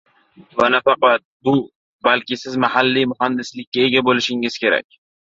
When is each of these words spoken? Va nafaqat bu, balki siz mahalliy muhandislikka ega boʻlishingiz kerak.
Va 0.59 0.67
nafaqat 0.75 1.23
bu, 1.49 1.51
balki 2.07 2.37
siz 2.43 2.55
mahalliy 2.63 3.05
muhandislikka 3.11 3.83
ega 3.91 4.03
boʻlishingiz 4.09 4.57
kerak. 4.65 4.99